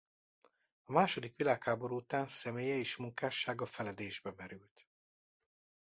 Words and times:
A 0.83 0.91
második 0.91 1.33
világháború 1.35 1.95
után 1.95 2.27
személye 2.27 2.75
és 2.75 2.95
munkássága 2.95 3.65
feledésbe 3.65 4.33
merült. 4.37 4.87